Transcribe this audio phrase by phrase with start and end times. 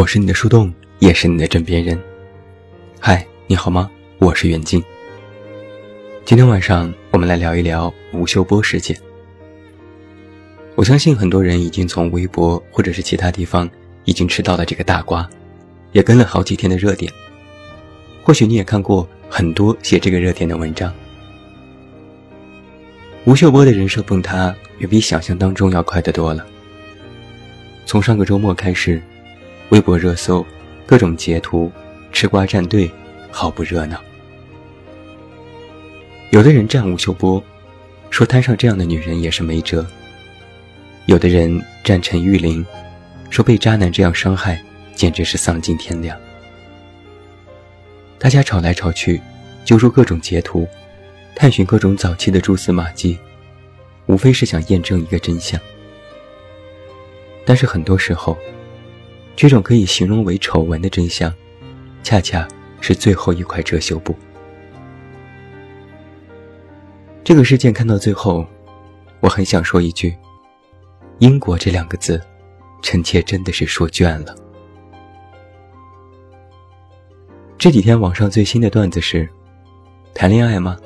[0.00, 2.00] 我是你的树洞，也是你的枕边人。
[2.98, 3.90] 嗨，你好吗？
[4.16, 4.82] 我是袁静。
[6.24, 8.98] 今天晚上我们来聊一聊吴秀波事件。
[10.74, 13.68] 我相信很多人已经从微博或者是其他地方
[14.06, 15.28] 已经吃到了这个大瓜，
[15.92, 17.12] 也跟了好几天的热点。
[18.22, 20.90] 或许你也看过很多写这个热点的文章。
[23.26, 26.46] 吴秀波的人设崩塌远比想象当中要快得多了。
[27.84, 29.02] 从上个周末开始，
[29.70, 30.44] 微博热搜
[30.84, 31.70] 各种截图，
[32.10, 32.90] 吃瓜战队，
[33.30, 34.00] 好不热闹。
[36.30, 37.42] 有的人站吴秀波，
[38.10, 39.84] 说摊上这样的女人也是没辙；
[41.06, 42.66] 有的人站陈玉玲，
[43.30, 44.60] 说被渣男这样伤害，
[44.96, 46.18] 简直是丧尽天良。
[48.18, 49.20] 大家吵来吵去，
[49.64, 50.66] 揪出各种截图，
[51.36, 53.16] 探寻各种早期的蛛丝马迹，
[54.06, 55.60] 无非是想验证一个真相。
[57.44, 58.36] 但是很多时候，
[59.40, 61.32] 这种可以形容为丑闻的真相，
[62.02, 62.46] 恰恰
[62.82, 64.14] 是最后一块遮羞布。
[67.24, 68.46] 这个事件看到最后，
[69.20, 70.14] 我很想说一句
[71.20, 72.20] ：“英国这两个字，
[72.82, 74.36] 臣妾真的是说倦了。”
[77.56, 79.26] 这几天网上最新的段子是：
[80.12, 80.76] 谈恋爱吗？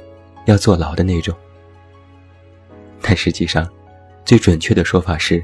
[0.44, 1.36] 要坐牢的那种。
[3.02, 3.68] 但实际上，
[4.24, 5.42] 最准确的说法是。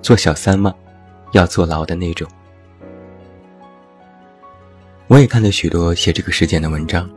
[0.00, 0.72] 做小三吗？
[1.32, 2.28] 要坐牢的那种。
[5.06, 7.08] 我也看了许多写这个事件的文章，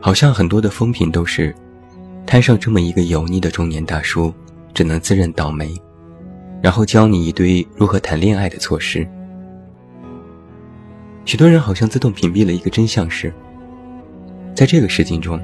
[0.00, 1.54] 好像很多的风评都是，
[2.26, 4.34] 摊上这么一个油腻的中年大叔，
[4.74, 5.80] 只能自认倒霉，
[6.60, 9.06] 然后教你一堆如何谈恋爱的措施。
[11.24, 13.32] 许多人好像自动屏蔽了一个真相是，
[14.54, 15.40] 在这个事件中，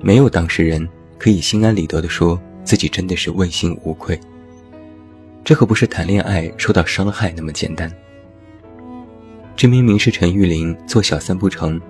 [0.00, 0.88] 没有当事人
[1.18, 4.18] 可以心安理得的说自己真的是问心无愧。
[5.42, 7.90] 这可不是谈恋爱受到伤害那么简单。
[9.56, 11.80] 这明明是陈玉玲做小三不成，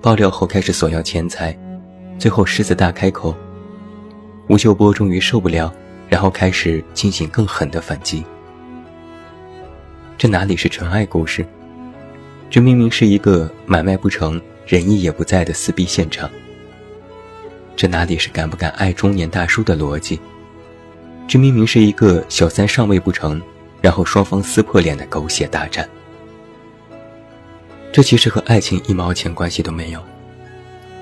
[0.00, 1.56] 爆料后开始索要钱财，
[2.18, 3.34] 最后狮子大开口，
[4.48, 5.72] 吴秀波终于受不了，
[6.08, 8.24] 然后开始进行更狠的反击。
[10.16, 11.44] 这哪里是纯爱故事？
[12.48, 16.30] 这明明是一个买卖不成仁义也不在的撕逼现场。
[17.76, 20.20] 这哪里是敢不敢爱中年大叔的逻辑？
[21.26, 23.40] 这明明是一个小三上位不成，
[23.80, 25.88] 然后双方撕破脸的狗血大战。
[27.90, 30.00] 这其实和爱情一毛钱关系都没有，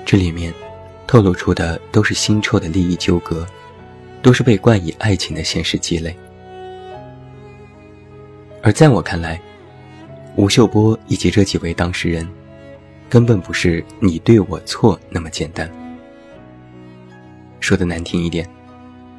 [0.05, 0.53] 这里面
[1.05, 3.45] 透露出的都是腥臭的利益纠葛，
[4.21, 6.15] 都是被冠以爱情的现实积累。
[8.61, 9.41] 而在我看来，
[10.37, 12.27] 吴秀波以及这几位当事人，
[13.09, 15.69] 根本不是你对我错那么简单。
[17.59, 18.47] 说的难听一点。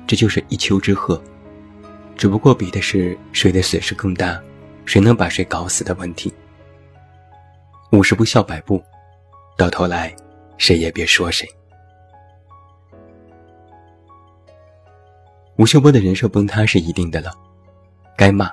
[0.07, 1.21] 这就是一丘之貉，
[2.17, 4.41] 只不过比的是谁的损失更大，
[4.85, 6.33] 谁能把谁搞死的问题。
[7.93, 8.83] 五十步笑百步，
[9.57, 10.15] 到头来，
[10.59, 11.49] 谁也别说谁。
[15.57, 17.33] 吴秀波的人设崩塌是一定的了，
[18.17, 18.51] 该骂，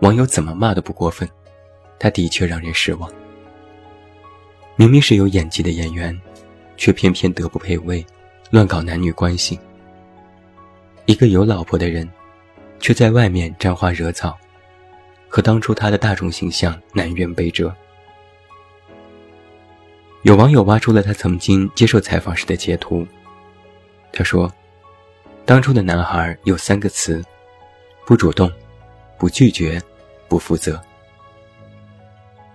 [0.00, 1.28] 网友怎么骂都不过分，
[1.98, 3.10] 他的确让人失望。
[4.74, 6.18] 明明是有演技的演员，
[6.76, 8.04] 却偏偏德不配位，
[8.50, 9.58] 乱搞男女关系。
[11.06, 12.08] 一个有老婆的人，
[12.80, 14.36] 却在外面沾花惹草，
[15.28, 17.74] 和当初他的大众形象南辕北辙。
[20.22, 23.06] 有网友挖出了他曾经接受采访时的截图，
[24.12, 24.52] 他说
[25.46, 27.24] ：“当初的男孩有三个词：
[28.04, 28.50] 不主动、
[29.16, 29.80] 不拒绝、
[30.26, 30.82] 不负责。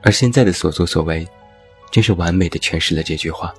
[0.04, 1.26] 而现在的所作所为，
[1.90, 3.54] 真是完美的诠释了这句话。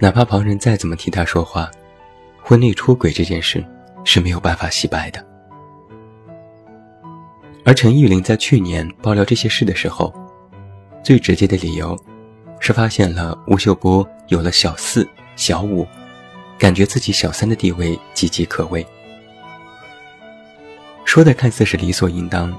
[0.00, 1.70] 哪怕旁人再怎么替他说话。”
[2.46, 3.64] 婚内出轨这件事
[4.04, 5.26] 是没有办法洗白的，
[7.64, 10.12] 而陈玉玲在去年爆料这些事的时候，
[11.02, 11.98] 最直接的理由
[12.60, 15.86] 是发现了吴秀波有了小四、小五，
[16.58, 18.86] 感觉自己小三的地位岌岌可危。
[21.06, 22.54] 说的看似是理所应当，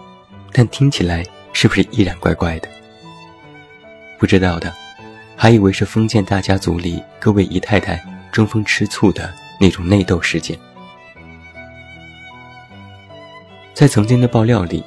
[0.51, 1.23] 但听起来
[1.53, 2.67] 是不是依然怪怪的？
[4.17, 4.73] 不知道的，
[5.35, 9.31] 还以为是封建大家族里各位姨太太争风吃醋的。
[9.59, 10.57] 那种内斗事件，
[13.73, 14.83] 在曾经的爆料里，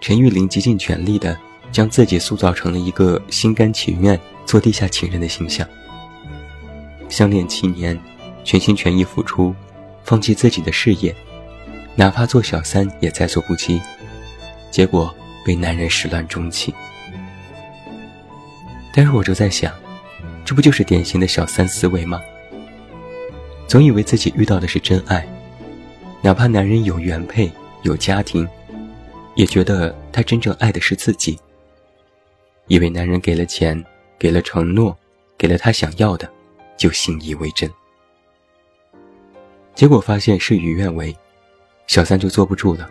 [0.00, 1.38] 陈玉玲极尽全力的
[1.70, 5.66] 将自己塑造成了一个心甘情愿做地下情人的形象。
[7.08, 7.98] 相恋七年，
[8.42, 9.54] 全心全意付出，
[10.02, 11.14] 放弃自己的事业，
[11.94, 13.80] 哪怕做小三也在所不惜，
[14.70, 15.14] 结果
[15.44, 16.74] 被男人始乱终弃。
[18.92, 19.72] 但是我就在想，
[20.44, 22.20] 这不就是典型的小三思维吗？
[23.66, 25.26] 总以为自己遇到的是真爱，
[26.22, 27.50] 哪怕男人有原配、
[27.82, 28.48] 有家庭，
[29.34, 31.38] 也觉得他真正爱的是自己。
[32.68, 33.84] 以为男人给了钱，
[34.18, 34.96] 给了承诺，
[35.36, 36.30] 给了她想要的，
[36.78, 37.70] 就信以为真。
[39.74, 41.14] 结果发现事与愿违，
[41.88, 42.88] 小三就坐不住了，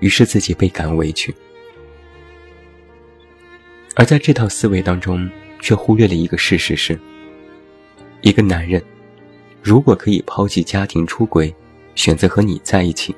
[0.00, 1.34] 于是自己倍感委屈。
[3.94, 5.30] 而在这套思维当中，
[5.60, 6.98] 却忽略了一个事实是：
[8.20, 8.82] 一个男人
[9.66, 11.52] 如果可以抛弃家庭出轨，
[11.96, 13.12] 选择和你在一起，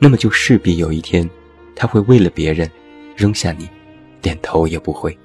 [0.00, 1.30] 那么就势必有一天，
[1.76, 2.68] 他会为了别人
[3.16, 3.68] 扔下你，
[4.20, 5.16] 连头也不回。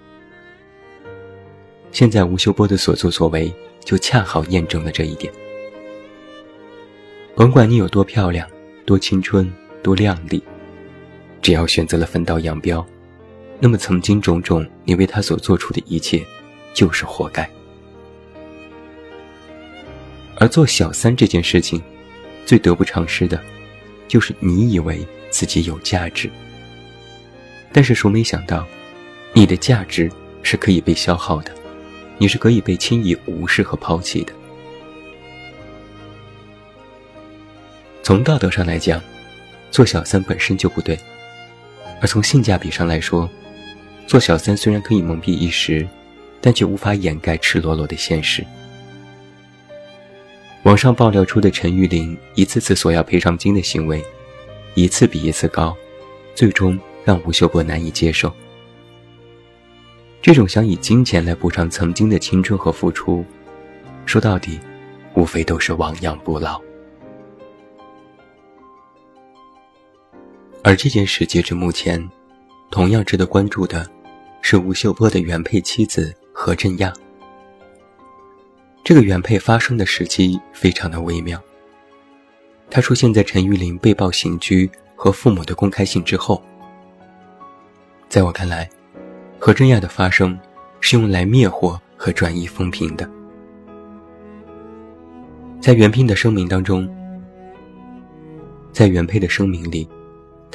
[1.92, 3.52] 现在吴秀波的所作所为，
[3.84, 5.34] 就恰好验证了这一点。
[7.36, 8.48] 甭管你有多漂亮、
[8.86, 9.52] 多青春、
[9.82, 10.44] 多靓丽，
[11.42, 12.86] 只要选择了分道扬镳。
[13.60, 16.24] 那么，曾经种种你为他所做出的一切，
[16.72, 17.50] 就是活该。
[20.44, 21.82] 而做小三这件事情，
[22.46, 23.42] 最得不偿失的，
[24.10, 26.30] 就是你以为自己有价值，
[27.72, 28.68] 但是谁没想到，
[29.32, 30.12] 你的价值
[30.42, 31.56] 是可以被消耗的，
[32.18, 34.34] 你是可以被轻易无视和抛弃的。
[38.02, 39.02] 从道德上来讲，
[39.72, 41.00] 做小三本身就不对，
[42.02, 43.30] 而从性价比上来说，
[44.08, 45.88] 做小三虽然可以蒙蔽一时，
[46.42, 48.46] 但却无法掩盖赤裸裸的现实。
[50.64, 54.04] 网上爆料出的陈玉玲一次次索要赔偿金的行为，
[54.76, 55.76] 一次比一次高，
[56.34, 58.32] 最终让吴秀波难以接受。
[60.22, 63.26] 这种想以金钱来补偿曾经的青春和付出，
[64.06, 64.58] 说到底，
[65.16, 66.62] 无非都是亡羊补牢。
[70.64, 72.10] 而这件事截至目前。
[72.72, 73.88] 同样值得关注的，
[74.42, 76.92] 是吴秀波的原配妻子何振亚。
[78.84, 81.42] 这个原配发生的时机非常的微妙。
[82.70, 86.44] 他出现在陈玉玲被曝刑拘和父母的公开信之后。
[88.10, 88.70] 在我看来，
[89.40, 90.38] 何振亚的发生
[90.82, 93.10] 是用来灭火和转移风评的。
[95.62, 96.90] 在原配的声明当中，
[98.74, 99.88] 在原配的声明里。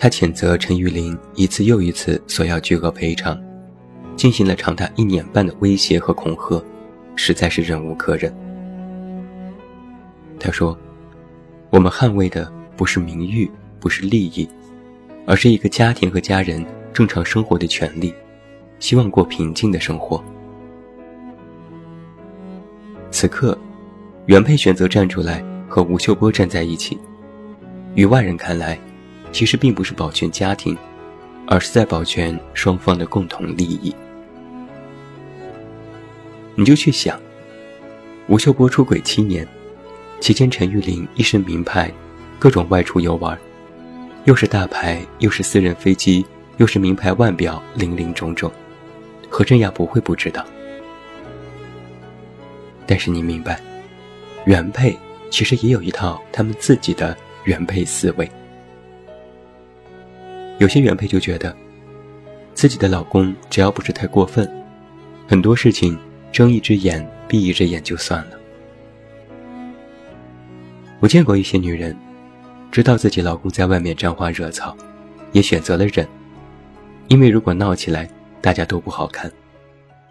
[0.01, 3.37] 他谴责陈玉玲一次又一次索要巨额赔偿，
[4.15, 6.63] 进行了长达一年半的威胁和恐吓，
[7.19, 8.33] 实在是忍无可忍。
[10.39, 10.79] 他说
[11.69, 13.51] ：“我们捍卫的不是名誉，
[13.81, 14.49] 不是利益，
[15.27, 18.15] 而是一个家庭和家人正常生活的权利，
[18.79, 20.23] 希望过平静的生活。”
[23.11, 23.59] 此刻，
[24.27, 26.97] 原配选择站出来和吴秀波站在一起，
[27.95, 28.79] 于外人看来。
[29.31, 30.75] 其实并不是保全家庭，
[31.47, 33.95] 而是在保全双方的共同利益。
[36.59, 37.17] 你就去想，
[38.27, 39.47] 吴秀波出轨七年，
[40.19, 41.89] 期间陈玉玲一身名牌，
[42.37, 43.39] 各种外出游玩，
[44.25, 48.51] 又是大牌，又是私人飞机，又是名牌腕表，林林种种，
[49.31, 50.45] 何振亚不会不知道。
[52.89, 53.61] 但是你明白，
[54.45, 54.99] 原配
[55.31, 58.29] 其实也有一套他们自己的原配思维。
[60.59, 61.57] 有些原配就觉得，
[62.53, 64.51] 自己的老公只要不是太过分，
[65.29, 65.97] 很多事情
[66.33, 68.39] 睁一只眼闭一只眼就算了。
[71.01, 71.97] 我见过一些女人，
[72.71, 74.77] 知道自己老公在外面沾花惹草，
[75.33, 76.07] 也选择了忍，
[77.09, 78.09] 因为如果闹起来，
[78.41, 79.31] 大家都不好看；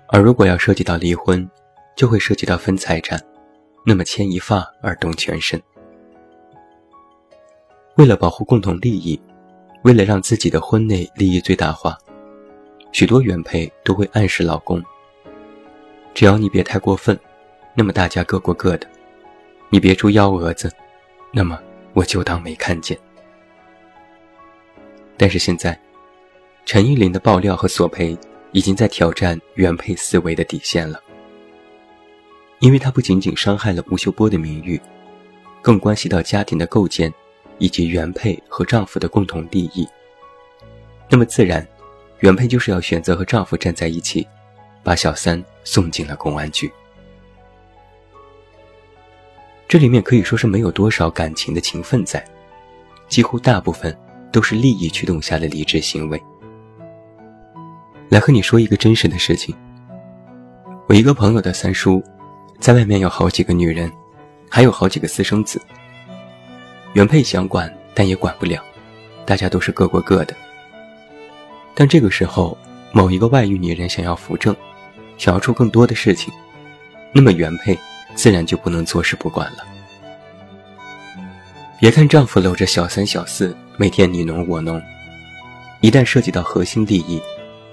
[0.07, 1.49] 而如果要涉及到离婚，
[1.95, 3.21] 就会涉及到分财产，
[3.85, 5.61] 那么牵一发而动全身。
[7.95, 9.19] 为了保护共同利益。
[9.83, 11.97] 为了让自己的婚内利益最大化，
[12.91, 14.83] 许多原配都会暗示老公
[16.17, 17.15] ：“只要你别太过分，
[17.75, 18.87] 那么大家各过各的；
[19.69, 20.67] 你别出幺蛾子，
[21.31, 21.61] 那么
[21.93, 22.97] 我就当没看见。”
[25.15, 25.79] 但是现在，
[26.65, 28.17] 陈玉玲的爆料和索赔
[28.51, 30.99] 已经在挑战原配思维的底线了，
[32.61, 34.81] 因为他不仅仅伤害了吴秀波的名誉，
[35.61, 37.13] 更关系到家庭的构建。
[37.59, 39.87] 以及原配和丈夫的共同利益，
[41.09, 41.67] 那么自然，
[42.19, 44.27] 原配就是要选择和丈夫站在一起，
[44.83, 46.71] 把小三送进了公安局。
[49.67, 52.25] 这里面可以说是没有多少感情的情分在，
[53.09, 53.95] 几乎大部分
[54.31, 56.23] 都是利益驱动下的理智行为。
[58.07, 59.53] 来和你说一个真实的事情，
[60.87, 62.01] 我一个朋友的三叔，
[62.61, 63.91] 在外面有好几个女人，
[64.49, 65.61] 还有好几个私生子。
[66.93, 68.63] 原配想管，但也管不了，
[69.25, 70.33] 大家都是各过各的。
[71.75, 72.57] 但这个时候，
[72.93, 74.55] 某一个外遇女人想要扶正，
[75.17, 76.33] 想要出更多的事情，
[77.11, 77.77] 那么原配
[78.15, 79.65] 自然就不能坐视不管了。
[81.79, 84.81] 别看丈夫搂着小三小四，每天你侬我侬，
[85.81, 87.21] 一旦涉及到核心利益，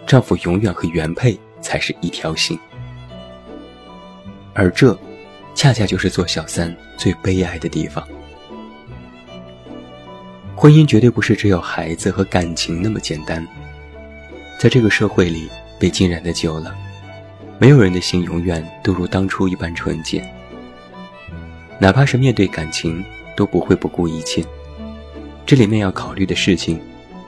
[0.07, 2.59] 丈夫永远和原配才是一条心。
[4.53, 4.97] 而这，
[5.55, 8.07] 恰恰就是做小三最悲哀的地方。
[10.55, 13.45] 婚姻绝对不是只有孩子和感情那么简单。
[14.59, 15.49] 在这个社会里，
[15.81, 16.77] 被浸染的久了，
[17.59, 20.25] 没有人的心永远都如当初一般纯洁。
[21.79, 23.05] 哪怕是面对感情，
[23.37, 24.45] 都不会不顾一切。
[25.47, 26.81] 这里面要考虑的事情，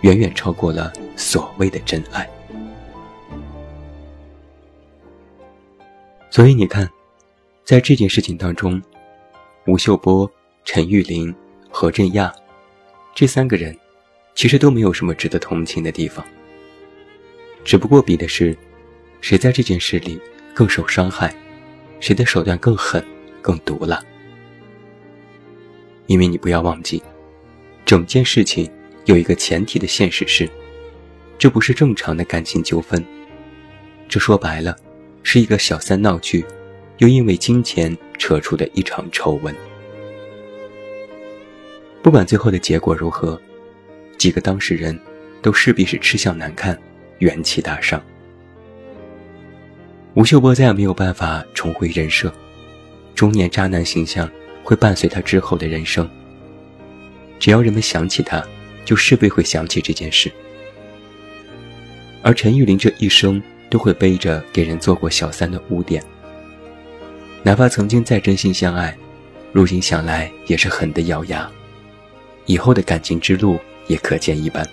[0.02, 2.28] 远远超过了所谓的真爱。
[6.30, 6.88] 所以你看，
[7.64, 8.80] 在这件事情当中，
[9.66, 10.30] 吴秀波、
[10.64, 11.34] 陈玉林、
[11.70, 12.32] 何振亚。
[13.14, 13.74] 这三个人，
[14.34, 16.24] 其实都没有什么值得同情的地方。
[17.64, 18.56] 只不过比的是，
[19.26, 20.20] 谁在这件事里
[20.54, 21.34] 更受伤害，
[21.98, 23.04] 谁的手段更狠、
[23.42, 24.00] 更毒辣。
[26.06, 27.02] 因为你不要忘记，
[27.84, 28.70] 整件事情
[29.06, 30.48] 有一个前提的现实是，
[31.36, 33.04] 这不是正常的感情纠纷，
[34.08, 34.76] 这说白了，
[35.24, 36.46] 是一个小三闹剧，
[36.98, 39.52] 又因为金钱扯出的一场丑闻。
[42.00, 43.42] 不管最后的结果如何，
[44.18, 44.96] 几个当事人
[45.42, 46.80] 都势必是吃相难看，
[47.18, 48.00] 元气大伤。
[50.16, 52.32] 吴秀波再也没有办法重回人设，
[53.14, 54.26] 中年渣男形象
[54.64, 56.08] 会伴随他之后的人生。
[57.38, 58.42] 只要人们想起他，
[58.82, 60.32] 就势必会想起这件事。
[62.22, 66.02] 而陈玉林这一生都会背着给人做过小三的污点，
[67.42, 68.96] 哪怕曾经再真心相爱，
[69.52, 71.46] 如今想来也是狠的咬牙。
[72.46, 74.66] 以后的感情之路也可见一斑。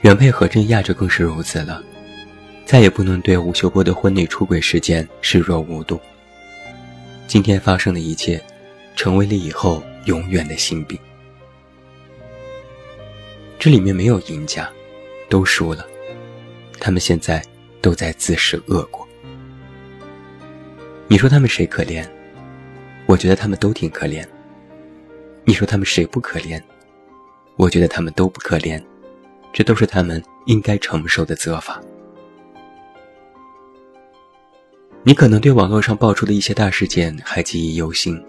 [0.00, 1.80] 原配何振亚就更是如此了，
[2.70, 6.00] 再也不能对吴秀波的婚内出轨事件视若无睹。
[7.26, 8.40] 今天发生的一切，
[8.94, 10.96] 成为了以后永远的心病。
[13.58, 14.70] 这里面没有赢家，
[15.28, 15.84] 都输了，
[16.78, 17.44] 他们现在
[17.80, 19.04] 都在自食恶果。
[21.08, 22.08] 你说他们谁可怜？
[23.06, 24.24] 我觉得他们都挺可怜。
[25.42, 26.62] 你说他们谁不可怜？
[27.56, 28.80] 我觉得他们都不可怜，
[29.52, 31.82] 这都是他们应该承受的责罚。
[35.02, 38.22] 你可能对网络上爆出的一些大事件还记忆犹新，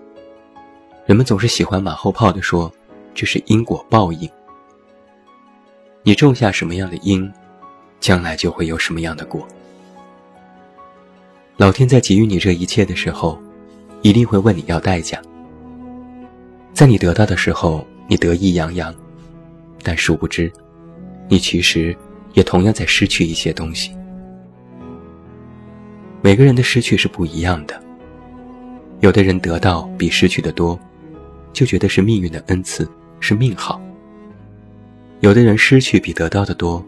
[1.05, 2.71] 人们总是喜欢马后炮地说
[3.13, 4.29] 这是因果报应。
[6.01, 7.29] 你种下什么样的因，
[7.99, 9.45] 将来就会有什么样的果。
[11.57, 13.37] 老天在给予你这一切的时候，
[14.01, 15.21] 一定会问你要代价。
[16.73, 18.95] 在你得到的时候，你得意洋洋，
[19.83, 20.49] 但殊不知，
[21.27, 21.93] 你其实
[22.31, 23.93] 也同样在失去一些东西。
[26.23, 27.81] 每个人的失去是不一样的，
[28.99, 30.79] 有的人得到比失去的多，
[31.51, 32.87] 就觉得是命运的恩赐，
[33.19, 33.81] 是命好；
[35.21, 36.83] 有的人失去比得到的多，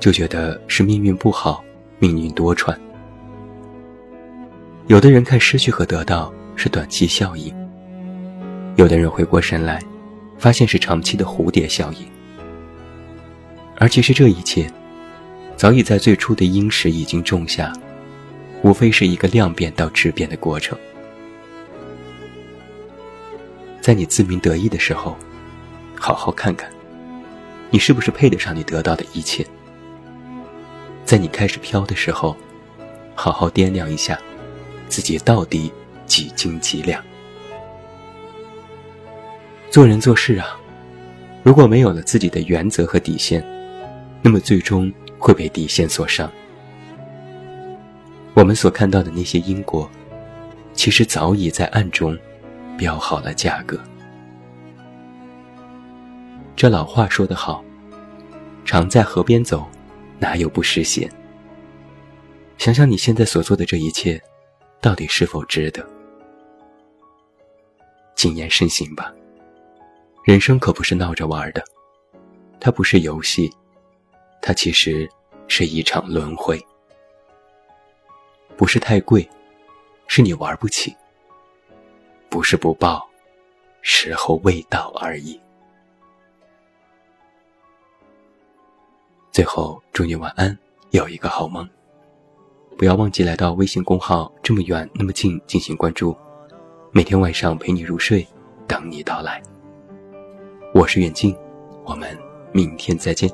[0.00, 1.62] 就觉得是命运不好，
[2.00, 2.76] 命运多舛。
[4.88, 7.54] 有的人看失去和得到是短期效应。
[8.74, 9.80] 有的人回过神来，
[10.36, 11.98] 发现是长期的蝴蝶效应，
[13.76, 14.68] 而其实这一切，
[15.56, 17.72] 早已在最初的因时已经种下，
[18.62, 20.76] 无非是一个量变到质变的过程。
[23.80, 25.16] 在你自鸣得意的时候，
[25.94, 26.70] 好好看看，
[27.70, 29.44] 你是不是配得上你得到的一切；
[31.04, 32.36] 在你开始飘的时候，
[33.14, 34.18] 好好掂量一下，
[34.88, 35.72] 自己到底
[36.06, 37.02] 几斤几两。
[39.70, 40.58] 做人做事啊，
[41.42, 43.42] 如果没有了自己的原则和底线，
[44.20, 46.30] 那么最终会被底线所伤。
[48.38, 49.90] 我们所看到的那些因果，
[50.72, 52.16] 其实早已在暗中
[52.78, 53.76] 标好了价格。
[56.54, 57.64] 这老话说得好
[58.64, 59.66] ：“常在河边走，
[60.20, 61.10] 哪有不湿鞋？”
[62.58, 64.22] 想想你现在所做的这一切，
[64.80, 65.84] 到底是否值得？
[68.14, 69.12] 谨言慎行吧。
[70.22, 71.64] 人生可不是闹着玩的，
[72.60, 73.52] 它不是游戏，
[74.40, 75.10] 它其实
[75.48, 76.64] 是一场轮回。
[78.58, 79.26] 不是太贵，
[80.08, 80.90] 是你玩不起；
[82.28, 83.08] 不是不报，
[83.82, 85.40] 时候未到而已。
[89.30, 90.58] 最后，祝你晚安，
[90.90, 91.66] 有一个好梦。
[92.76, 96.16] 不要忘记来到微信公号“这么远那么近”进行关注，
[96.90, 98.26] 每天晚上陪你入睡，
[98.66, 99.40] 等你到来。
[100.74, 101.32] 我是远近，
[101.84, 102.18] 我们
[102.52, 103.30] 明天再见。